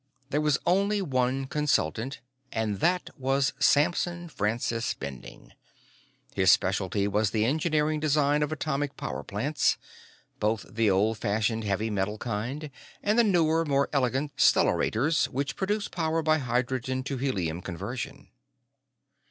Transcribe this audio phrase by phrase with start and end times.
[0.31, 5.53] There was only one consultant, and that was Samson Francis Bending.
[6.33, 9.77] His speciality was the engineering design of atomic power plants
[10.39, 12.71] both the old fashioned heavy metal kind
[13.03, 18.29] and the newer, more elegant, stellarators, which produced power by hydrogen to helium conversion.